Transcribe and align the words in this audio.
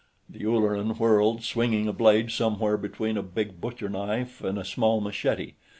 The 0.27 0.43
Ulleran 0.43 0.97
whirled, 0.97 1.43
swinging 1.43 1.87
a 1.87 1.93
blade 1.93 2.31
somewhere 2.31 2.75
between 2.75 3.17
a 3.17 3.21
big 3.21 3.61
butcherknife 3.61 4.43
and 4.43 4.57
a 4.57 4.65
small 4.65 4.99
machete. 4.99 5.53